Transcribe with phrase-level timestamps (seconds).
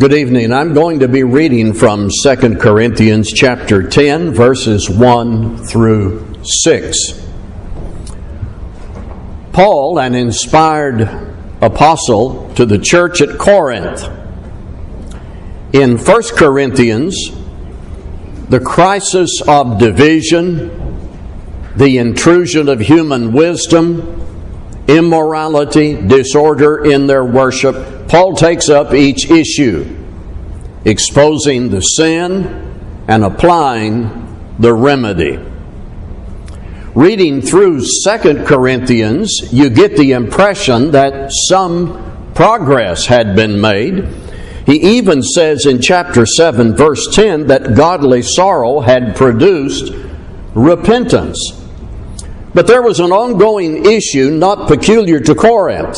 [0.00, 0.50] Good evening.
[0.50, 7.28] I'm going to be reading from 2 Corinthians chapter 10 verses 1 through 6.
[9.52, 11.02] Paul, an inspired
[11.60, 14.04] apostle to the church at Corinth.
[15.74, 17.32] In 1 Corinthians,
[18.48, 20.70] the crisis of division,
[21.76, 24.16] the intrusion of human wisdom,
[24.88, 29.99] immorality, disorder in their worship, Paul takes up each issue,
[30.84, 35.38] exposing the sin and applying the remedy.
[36.94, 44.06] Reading through Second Corinthians, you get the impression that some progress had been made.
[44.66, 49.92] He even says in chapter 7, verse 10, that godly sorrow had produced
[50.54, 51.60] repentance.
[52.54, 55.96] But there was an ongoing issue not peculiar to Corinth.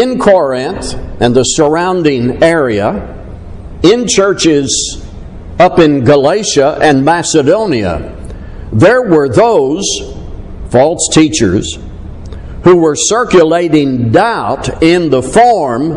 [0.00, 3.14] In Corinth and the surrounding area,
[3.82, 5.02] in churches
[5.58, 8.14] up in Galatia and Macedonia,
[8.72, 9.86] there were those
[10.68, 11.78] false teachers
[12.64, 15.92] who were circulating doubt in the form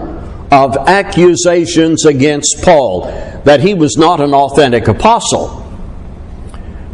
[0.50, 3.02] of accusations against Paul
[3.44, 5.66] that he was not an authentic apostle.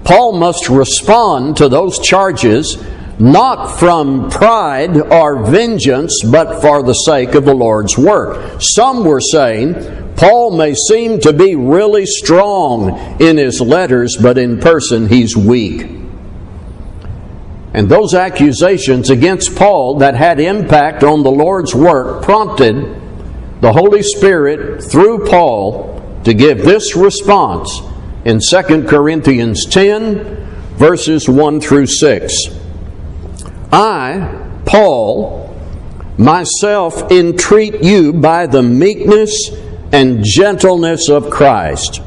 [0.06, 2.84] Paul must respond to those charges
[3.20, 8.58] not from pride or vengeance, but for the sake of the Lord's work.
[8.60, 14.60] Some were saying, Paul may seem to be really strong in his letters, but in
[14.60, 15.90] person he's weak.
[17.74, 23.02] And those accusations against Paul that had impact on the Lord's work prompted
[23.62, 27.82] the Holy Spirit through Paul to give this response
[28.24, 32.65] in 2 Corinthians 10, verses 1 through 6.
[33.76, 35.54] I, Paul,
[36.18, 39.50] myself entreat you by the meekness
[39.92, 42.02] and gentleness of Christ.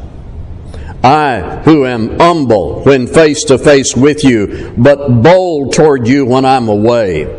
[1.04, 6.47] I, who am humble when face to face with you, but bold toward you when
[6.47, 7.38] I'm away.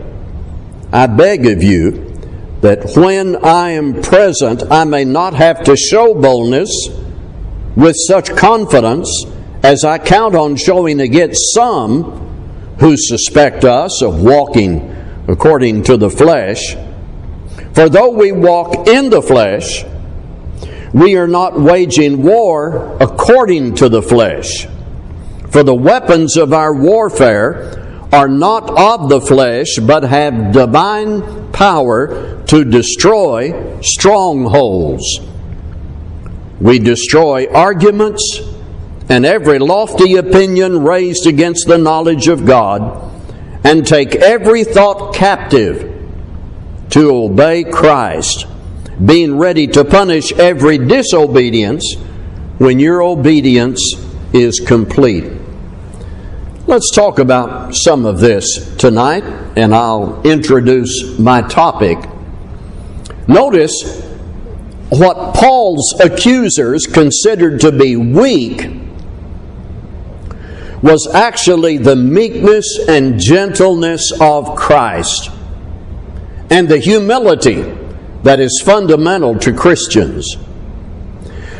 [0.93, 2.13] I beg of you
[2.61, 6.69] that when I am present, I may not have to show boldness
[7.75, 9.25] with such confidence
[9.63, 12.28] as I count on showing against some
[12.79, 14.95] who suspect us of walking
[15.27, 16.75] according to the flesh.
[17.73, 19.85] For though we walk in the flesh,
[20.93, 24.67] we are not waging war according to the flesh.
[25.49, 32.43] For the weapons of our warfare are not of the flesh, but have divine power
[32.47, 35.19] to destroy strongholds
[36.59, 38.41] we destroy arguments
[39.09, 43.11] and every lofty opinion raised against the knowledge of God,
[43.63, 46.07] and take every thought captive
[46.91, 48.45] to obey Christ,
[49.03, 51.95] being ready to punish every disobedience
[52.59, 53.81] when your obedience
[54.31, 55.31] is complete.
[56.67, 59.23] Let's talk about some of this tonight,
[59.55, 61.97] and I'll introduce my topic.
[63.27, 64.03] Notice
[64.89, 68.78] what Paul's accusers considered to be weak
[70.81, 75.29] was actually the meekness and gentleness of Christ
[76.49, 77.61] and the humility
[78.23, 80.37] that is fundamental to Christians.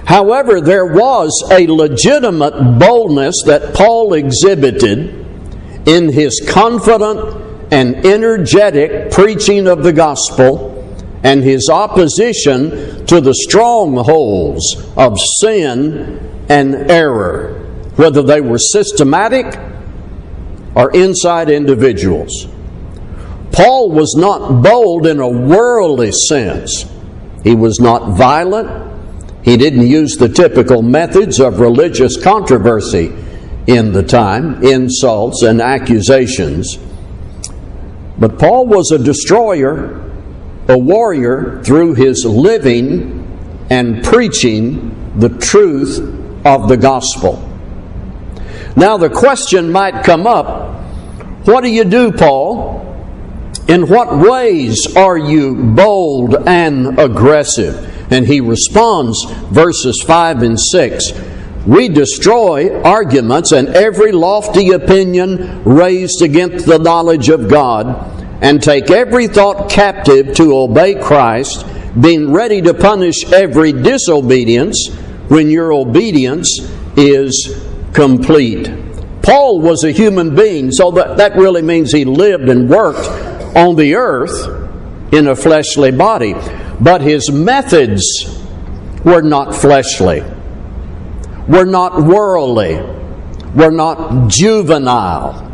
[0.05, 5.25] However, there was a legitimate boldness that Paul exhibited
[5.87, 10.75] in his confident and energetic preaching of the gospel
[11.23, 14.63] and his opposition to the strongholds
[14.95, 17.58] of sin and error,
[17.99, 19.45] whether they were systematic
[20.73, 22.47] or inside individuals.
[23.51, 26.85] Paul was not bold in a worldly sense.
[27.43, 28.87] He was not violent.
[29.43, 33.13] He didn't use the typical methods of religious controversy
[33.67, 36.77] in the time, insults and accusations.
[38.17, 39.99] But Paul was a destroyer
[40.69, 45.97] a warrior through his living and preaching the truth
[46.45, 47.48] of the gospel.
[48.75, 50.79] Now, the question might come up
[51.49, 52.85] what do you do, Paul?
[53.67, 58.11] In what ways are you bold and aggressive?
[58.11, 61.11] And he responds, verses 5 and 6
[61.65, 67.87] We destroy arguments and every lofty opinion raised against the knowledge of God
[68.43, 71.65] and take every thought captive to obey Christ,
[71.99, 74.89] being ready to punish every disobedience
[75.29, 76.59] when your obedience
[76.95, 78.71] is complete.
[79.21, 83.07] Paul was a human being, so that, that really means he lived and worked
[83.55, 86.35] on the earth in a fleshly body.
[86.81, 88.41] but his methods
[89.03, 90.21] were not fleshly,
[91.47, 92.75] were not worldly,
[93.53, 95.45] were not juvenile.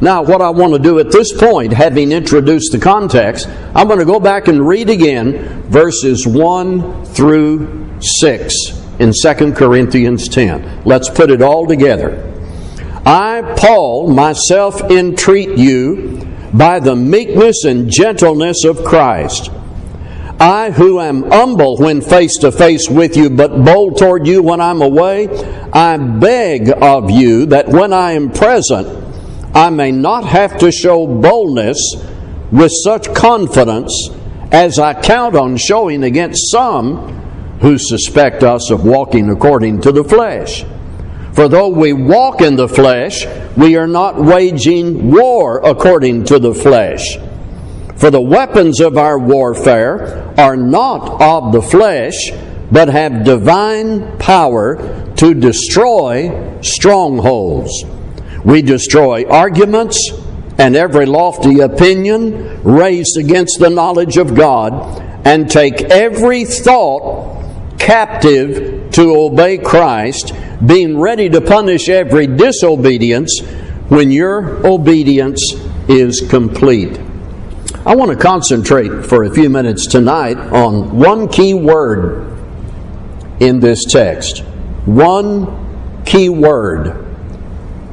[0.00, 3.98] Now, what I want to do at this point, having introduced the context, I'm going
[3.98, 10.84] to go back and read again verses 1 through 6 in 2 Corinthians 10.
[10.84, 12.32] Let's put it all together.
[13.04, 19.50] I, Paul, myself entreat you by the meekness and gentleness of Christ.
[20.38, 24.60] I, who am humble when face to face with you, but bold toward you when
[24.60, 25.28] I'm away,
[25.72, 29.04] I beg of you that when I am present,
[29.54, 31.78] I may not have to show boldness
[32.52, 34.10] with such confidence
[34.52, 37.15] as I count on showing against some
[37.60, 40.64] who suspect us of walking according to the flesh.
[41.32, 43.26] For though we walk in the flesh,
[43.56, 47.18] we are not waging war according to the flesh.
[47.96, 52.30] For the weapons of our warfare are not of the flesh,
[52.70, 57.84] but have divine power to destroy strongholds.
[58.44, 60.10] We destroy arguments
[60.58, 67.35] and every lofty opinion raised against the knowledge of God, and take every thought
[67.86, 70.32] captive to obey Christ
[70.66, 73.40] being ready to punish every disobedience
[73.88, 75.40] when your obedience
[75.88, 76.98] is complete.
[77.86, 82.36] I want to concentrate for a few minutes tonight on one key word
[83.38, 84.40] in this text.
[84.86, 87.04] One key word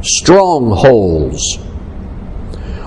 [0.01, 1.60] strongholds.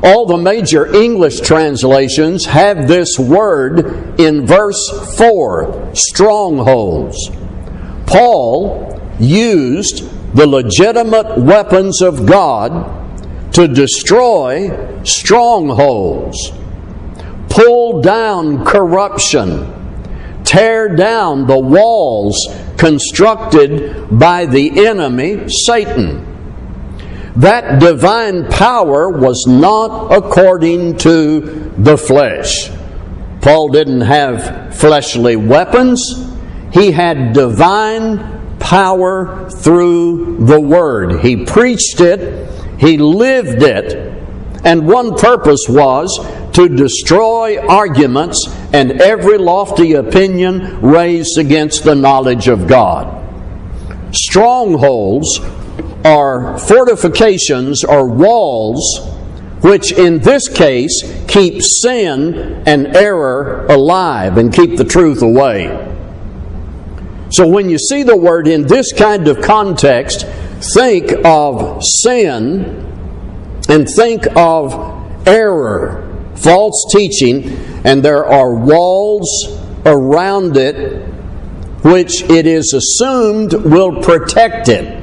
[0.02, 7.30] All the major English translations have this word in verse 4 strongholds.
[8.06, 10.04] Paul used
[10.36, 12.92] the legitimate weapons of God
[13.54, 16.52] to destroy strongholds,
[17.48, 19.72] pull down corruption,
[20.44, 22.36] tear down the walls
[22.76, 26.25] constructed by the enemy, Satan.
[27.36, 32.70] That divine power was not according to the flesh.
[33.42, 36.00] Paul didn't have fleshly weapons,
[36.72, 41.20] he had divine power through the Word.
[41.20, 42.50] He preached it,
[42.80, 43.94] he lived it,
[44.64, 46.18] and one purpose was
[46.54, 53.12] to destroy arguments and every lofty opinion raised against the knowledge of God.
[54.12, 55.38] Strongholds
[56.04, 59.00] are fortifications or walls
[59.60, 65.66] which in this case keep sin and error alive and keep the truth away.
[67.30, 70.26] So when you see the word in this kind of context,
[70.74, 72.84] think of sin
[73.68, 77.50] and think of error, false teaching,
[77.84, 79.28] and there are walls
[79.84, 81.04] around it
[81.82, 84.95] which it is assumed will protect it.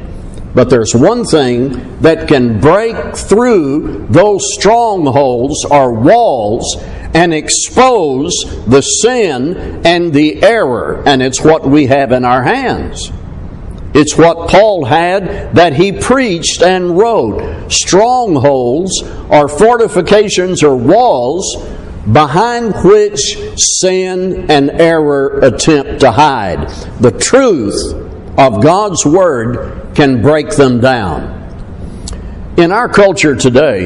[0.55, 6.77] But there's one thing that can break through those strongholds or walls
[7.13, 8.33] and expose
[8.67, 11.01] the sin and the error.
[11.05, 13.11] And it's what we have in our hands.
[13.95, 17.71] It's what Paul had that he preached and wrote.
[17.71, 21.55] Strongholds are fortifications or walls
[22.11, 26.69] behind which sin and error attempt to hide.
[26.99, 28.02] The truth
[28.37, 31.41] of God's Word can break them down.
[32.57, 33.85] In our culture today,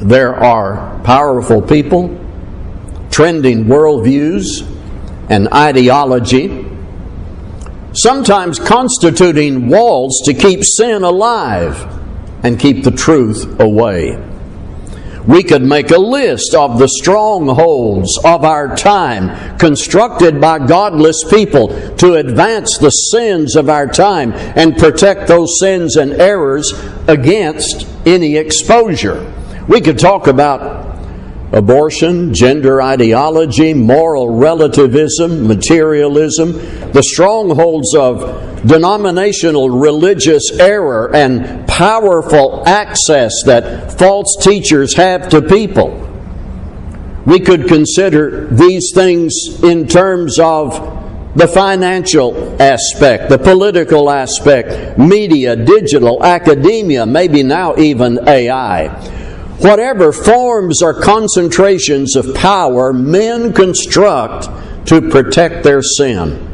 [0.00, 2.18] there are powerful people,
[3.10, 4.68] trending worldviews,
[5.30, 6.66] and ideology,
[7.94, 11.86] sometimes constituting walls to keep sin alive
[12.44, 14.31] and keep the truth away.
[15.26, 21.68] We could make a list of the strongholds of our time constructed by godless people
[21.96, 26.72] to advance the sins of our time and protect those sins and errors
[27.06, 29.32] against any exposure.
[29.68, 30.81] We could talk about
[31.52, 36.52] abortion, gender ideology, moral relativism, materialism,
[36.92, 45.98] the strongholds of denominational religious error, and powerful access that false teachers have to people.
[47.26, 50.88] We could consider these things in terms of
[51.36, 59.21] the financial aspect, the political aspect, media, digital, academia, maybe now even AI
[59.62, 64.48] whatever forms or concentrations of power men construct
[64.86, 66.48] to protect their sin,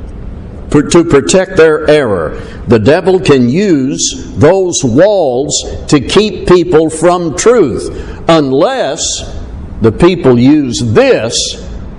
[0.71, 2.41] to protect their error.
[2.69, 5.55] The devil can use those walls
[5.89, 7.89] to keep people from truth
[8.29, 9.01] unless
[9.81, 11.35] the people use this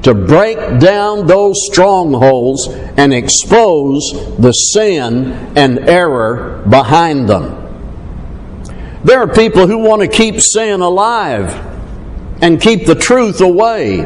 [0.04, 4.01] to break down those strongholds and expose
[4.38, 7.59] the sin and error behind them.
[9.03, 11.53] There are people who want to keep sin alive
[12.41, 14.00] and keep the truth away.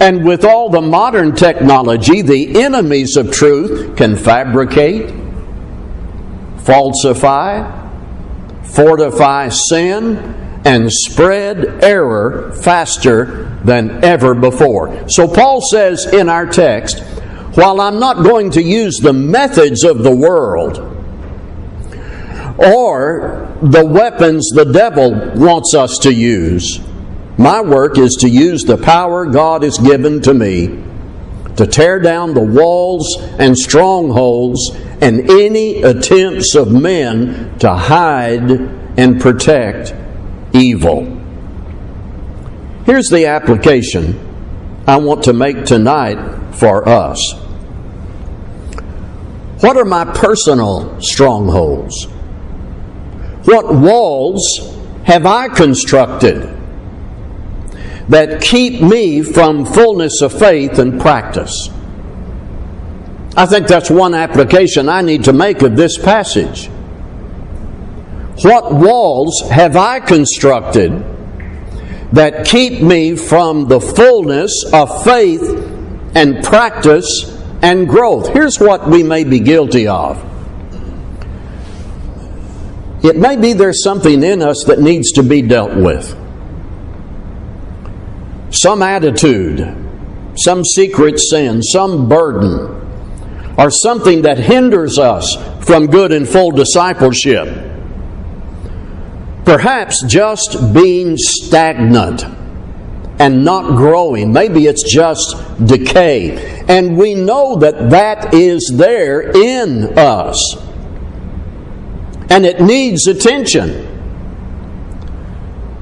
[0.00, 5.14] And with all the modern technology, the enemies of truth can fabricate,
[6.58, 7.78] falsify,
[8.64, 10.16] fortify sin,
[10.64, 15.08] and spread error faster than ever before.
[15.08, 17.00] So Paul says in our text,
[17.54, 20.99] while I'm not going to use the methods of the world
[22.60, 26.80] or the weapons the devil wants us to use,
[27.38, 30.78] my work is to use the power God has given to me
[31.56, 34.70] to tear down the walls and strongholds
[35.02, 38.50] and any attempts of men to hide
[38.98, 39.94] and protect
[40.54, 41.04] evil.
[42.86, 44.18] Here's the application
[44.86, 47.34] I want to make tonight for us.
[49.60, 52.06] What are my personal strongholds?
[53.50, 54.40] What walls
[55.02, 56.56] have I constructed
[58.08, 61.68] that keep me from fullness of faith and practice?
[63.36, 66.66] I think that's one application I need to make of this passage.
[68.42, 70.92] What walls have I constructed
[72.12, 75.42] that keep me from the fullness of faith
[76.14, 78.28] and practice and growth?
[78.28, 80.29] Here's what we may be guilty of.
[83.02, 86.16] It may be there's something in us that needs to be dealt with.
[88.50, 89.76] Some attitude,
[90.36, 92.76] some secret sin, some burden,
[93.56, 97.46] or something that hinders us from good and full discipleship.
[99.44, 102.24] Perhaps just being stagnant
[103.20, 104.32] and not growing.
[104.32, 106.64] Maybe it's just decay.
[106.68, 110.56] And we know that that is there in us.
[112.30, 113.86] And it needs attention.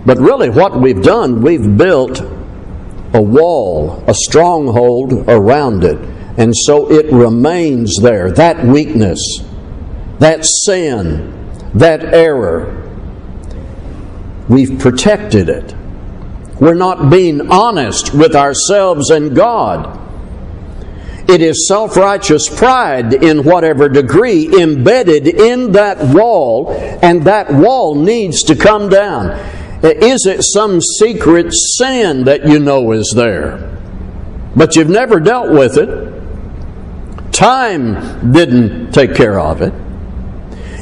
[0.05, 2.21] But really, what we've done, we've built
[3.13, 5.99] a wall, a stronghold around it.
[6.39, 8.33] And so it remains there.
[8.33, 9.21] That weakness,
[10.19, 12.79] that sin, that error
[14.49, 15.75] We've protected it.
[16.59, 19.98] We're not being honest with ourselves and God.
[21.29, 27.95] It is self righteous pride in whatever degree embedded in that wall, and that wall
[27.95, 29.39] needs to come down.
[29.83, 33.79] Is it some secret sin that you know is there?
[34.57, 37.33] But you've never dealt with it.
[37.33, 39.73] Time didn't take care of it.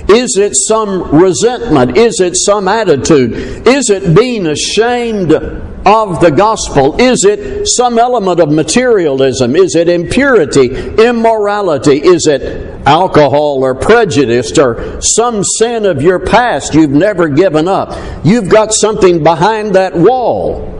[0.08, 1.96] Is it some resentment?
[1.96, 3.32] Is it some attitude?
[3.66, 7.00] Is it being ashamed of the gospel?
[7.00, 9.56] Is it some element of materialism?
[9.56, 10.68] Is it impurity,
[11.02, 11.96] immorality?
[12.04, 17.96] Is it alcohol or prejudice or some sin of your past you've never given up?
[18.24, 20.72] You've got something behind that wall.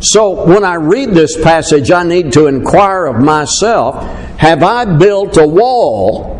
[0.00, 4.04] So when I read this passage, I need to inquire of myself
[4.38, 6.35] have I built a wall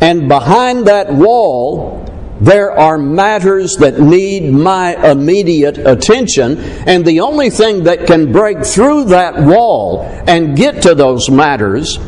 [0.00, 2.06] and behind that wall,
[2.40, 6.58] there are matters that need my immediate attention.
[6.58, 11.98] And the only thing that can break through that wall and get to those matters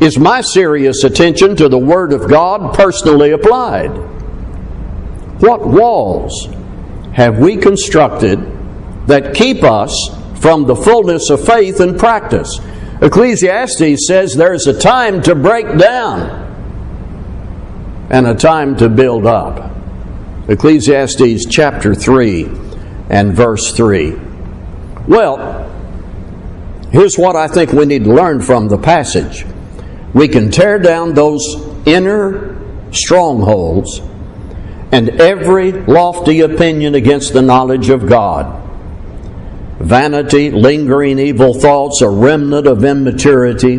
[0.00, 3.88] is my serious attention to the Word of God personally applied.
[5.40, 6.48] What walls
[7.14, 8.40] have we constructed
[9.06, 9.94] that keep us
[10.38, 12.60] from the fullness of faith and practice?
[13.00, 16.41] Ecclesiastes says there's a time to break down
[18.12, 19.70] and a time to build up.
[20.46, 22.44] Ecclesiastes chapter 3
[23.08, 24.12] and verse 3.
[25.08, 25.70] Well,
[26.90, 29.46] here's what I think we need to learn from the passage.
[30.12, 31.42] We can tear down those
[31.86, 32.58] inner
[32.92, 34.00] strongholds
[34.92, 38.60] and every lofty opinion against the knowledge of God.
[39.78, 43.78] Vanity, lingering evil thoughts, a remnant of immaturity,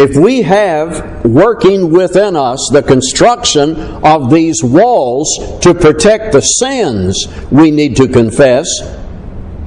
[0.00, 5.28] if we have working within us the construction of these walls
[5.60, 8.66] to protect the sins we need to confess,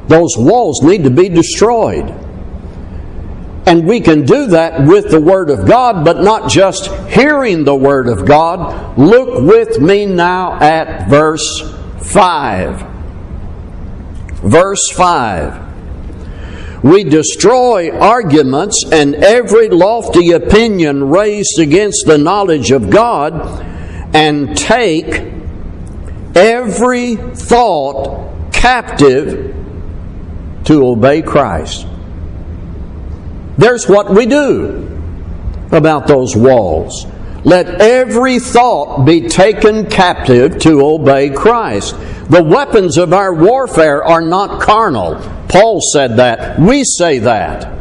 [0.07, 2.09] those walls need to be destroyed.
[3.67, 7.75] And we can do that with the Word of God, but not just hearing the
[7.75, 8.97] Word of God.
[8.97, 11.61] Look with me now at verse
[11.99, 12.85] 5.
[14.41, 15.62] Verse 5.
[16.83, 23.33] We destroy arguments and every lofty opinion raised against the knowledge of God
[24.13, 25.23] and take
[26.35, 29.55] every thought captive
[30.65, 31.87] to obey Christ.
[33.57, 34.89] there's what we do
[35.71, 37.05] about those walls.
[37.43, 41.95] Let every thought be taken captive to obey Christ.
[42.29, 45.15] The weapons of our warfare are not carnal.
[45.53, 46.59] Paul said that.
[46.59, 47.71] We say that.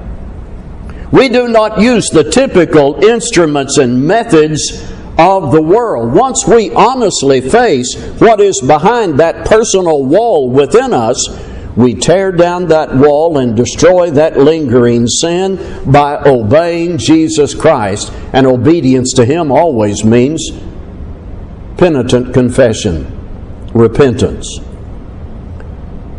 [1.11, 4.83] We do not use the typical instruments and methods
[5.17, 6.13] of the world.
[6.13, 11.27] Once we honestly face what is behind that personal wall within us,
[11.75, 15.57] we tear down that wall and destroy that lingering sin
[15.91, 18.13] by obeying Jesus Christ.
[18.35, 20.51] And obedience to Him always means
[21.79, 24.61] penitent confession, repentance.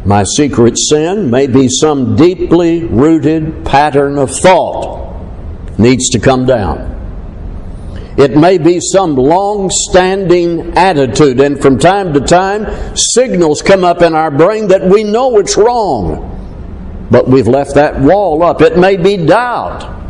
[0.05, 5.01] My secret sin may be some deeply rooted pattern of thought
[5.79, 6.91] needs to come down.
[8.17, 14.01] It may be some long standing attitude, and from time to time, signals come up
[14.01, 18.61] in our brain that we know it's wrong, but we've left that wall up.
[18.61, 20.01] It may be doubt.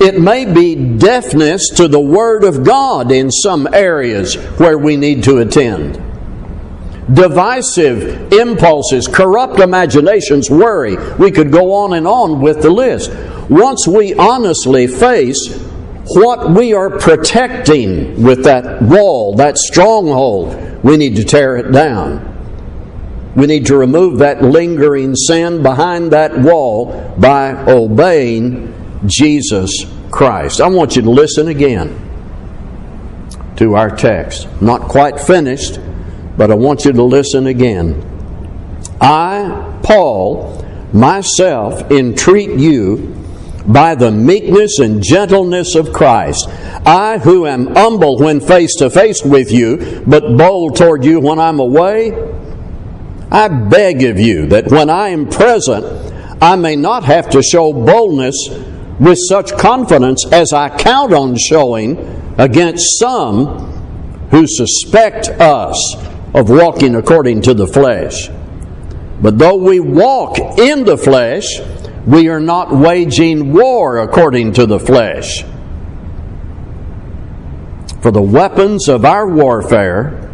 [0.00, 5.24] It may be deafness to the Word of God in some areas where we need
[5.24, 6.07] to attend.
[7.12, 10.96] Divisive impulses, corrupt imaginations, worry.
[11.16, 13.10] We could go on and on with the list.
[13.48, 15.56] Once we honestly face
[16.08, 22.24] what we are protecting with that wall, that stronghold, we need to tear it down.
[23.34, 28.74] We need to remove that lingering sin behind that wall by obeying
[29.06, 29.70] Jesus
[30.10, 30.60] Christ.
[30.60, 32.04] I want you to listen again
[33.56, 34.48] to our text.
[34.60, 35.78] Not quite finished,
[36.38, 38.00] but I want you to listen again.
[39.00, 43.14] I, Paul, myself entreat you
[43.66, 46.48] by the meekness and gentleness of Christ.
[46.48, 51.38] I, who am humble when face to face with you, but bold toward you when
[51.38, 52.12] I'm away,
[53.30, 55.84] I beg of you that when I am present,
[56.40, 58.48] I may not have to show boldness
[59.00, 61.98] with such confidence as I count on showing
[62.38, 63.68] against some
[64.30, 68.28] who suspect us of walking according to the flesh.
[69.20, 71.60] But though we walk in the flesh,
[72.06, 75.44] we are not waging war according to the flesh.
[78.00, 80.30] For the weapons of our warfare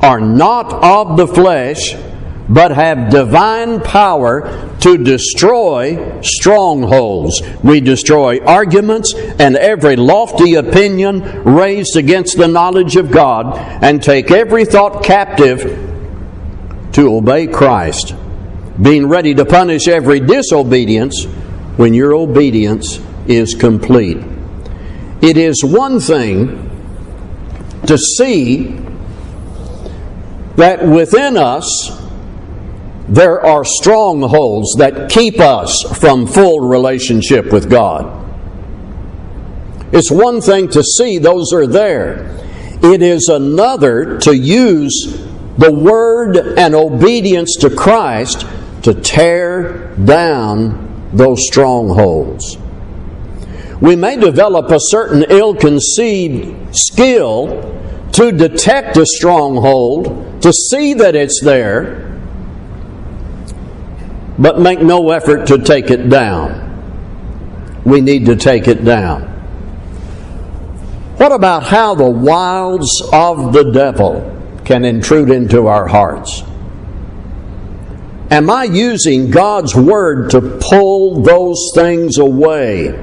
[0.00, 1.94] are not of the flesh,
[2.52, 7.40] but have divine power to destroy strongholds.
[7.62, 14.30] We destroy arguments and every lofty opinion raised against the knowledge of God and take
[14.30, 15.62] every thought captive
[16.92, 18.14] to obey Christ
[18.80, 21.24] being ready to punish every disobedience
[21.76, 24.18] when your obedience is complete.
[25.22, 26.68] It is one thing
[27.86, 28.78] to see
[30.56, 32.01] that within us
[33.12, 38.20] there are strongholds that keep us from full relationship with God.
[39.92, 42.34] It's one thing to see those are there.
[42.82, 48.46] It is another to use the word and obedience to Christ
[48.84, 52.56] to tear down those strongholds.
[53.82, 57.78] We may develop a certain ill conceived skill
[58.12, 62.11] to detect a stronghold, to see that it's there,
[64.38, 67.82] but make no effort to take it down.
[67.84, 69.22] We need to take it down.
[71.16, 74.28] What about how the wiles of the devil
[74.64, 76.42] can intrude into our hearts?
[78.30, 82.98] Am I using God's Word to pull those things away?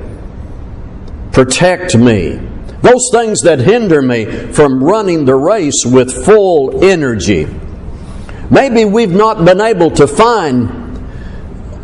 [1.31, 2.41] Protect me.
[2.81, 7.47] Those things that hinder me from running the race with full energy.
[8.49, 10.78] Maybe we've not been able to find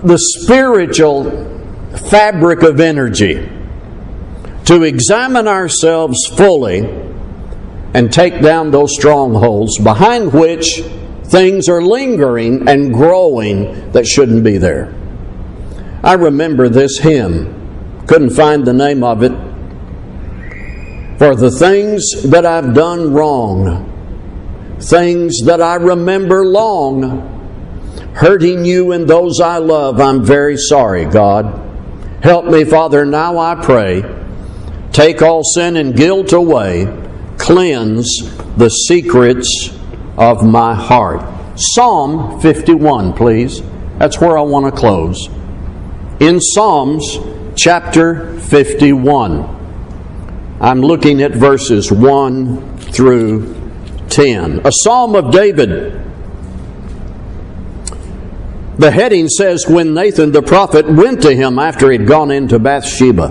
[0.06, 1.24] the spiritual
[2.10, 3.50] fabric of energy
[4.66, 6.80] to examine ourselves fully
[7.94, 10.82] and take down those strongholds behind which
[11.28, 14.94] Things are lingering and growing that shouldn't be there.
[16.04, 19.32] I remember this hymn, couldn't find the name of it.
[21.18, 27.35] For the things that I've done wrong, things that I remember long,
[28.16, 31.62] hurting you and those I love, I'm very sorry, God.
[32.24, 34.04] Help me, Father, now I pray.
[34.92, 36.88] Take all sin and guilt away,
[37.38, 38.08] cleanse
[38.56, 39.78] the secrets
[40.18, 41.22] of my heart.
[41.58, 43.62] Psalm 51, please.
[43.98, 45.28] That's where I want to close.
[46.20, 47.18] In Psalms
[47.56, 53.54] chapter 51, I'm looking at verses 1 through
[54.10, 54.66] 10.
[54.66, 56.05] A psalm of David.
[58.78, 63.30] The heading says, When Nathan the prophet went to him after he'd gone into Bathsheba.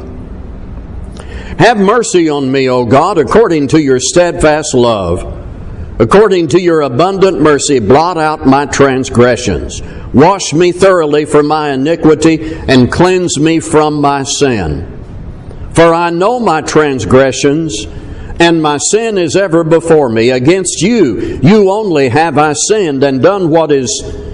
[1.59, 5.43] Have mercy on me, O God, according to your steadfast love.
[6.01, 9.81] According to your abundant mercy, blot out my transgressions.
[10.13, 14.91] Wash me thoroughly from my iniquity and cleanse me from my sin.
[15.73, 17.87] For I know my transgressions,
[18.41, 20.31] and my sin is ever before me.
[20.31, 24.34] Against you, you only have I sinned and done what is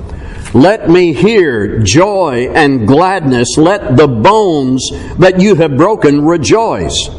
[0.53, 3.57] Let me hear joy and gladness.
[3.57, 4.85] Let the bones
[5.17, 7.09] that you have broken rejoice.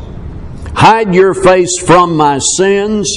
[0.74, 3.08] Hide your face from my sins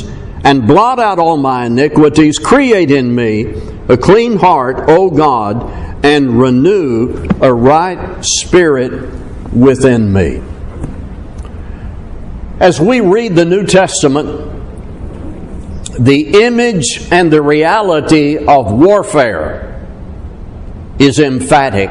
[0.46, 2.40] and blot out all my iniquities.
[2.40, 5.70] Create in me a clean heart, O God,
[6.06, 9.12] and renew a right spirit
[9.52, 10.42] within me.
[12.62, 14.54] As we read the New Testament,
[16.00, 19.65] the image and the reality of warfare
[21.00, 21.90] is emphatic.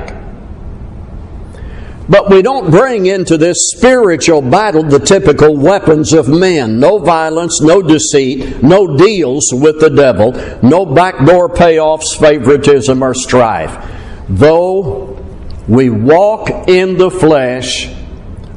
[2.09, 6.79] But we don't bring into this spiritual battle the typical weapons of men.
[6.79, 13.91] No violence, no deceit, no deals with the devil, no backdoor payoffs, favoritism, or strife.
[14.29, 15.19] Though
[15.67, 17.91] we walk in the flesh,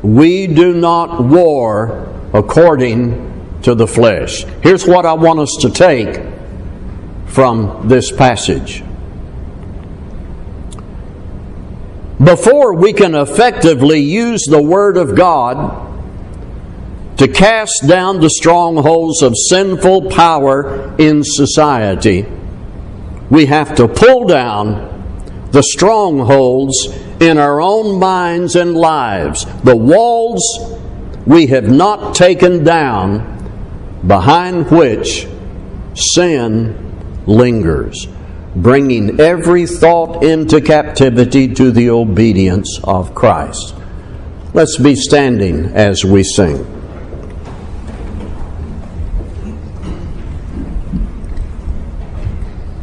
[0.04, 4.44] we do not war according to the flesh.
[4.62, 6.22] Here's what I want us to take
[7.28, 8.84] from this passage.
[12.24, 15.86] Before we can effectively use the Word of God
[17.18, 22.26] to cast down the strongholds of sinful power in society,
[23.30, 26.88] we have to pull down the strongholds
[27.20, 30.42] in our own minds and lives, the walls
[31.26, 33.36] we have not taken down
[34.06, 35.28] behind which
[35.94, 38.08] sin lingers
[38.62, 43.76] bringing every thought into captivity to the obedience of Christ.
[44.54, 46.77] Let's be standing as we sing.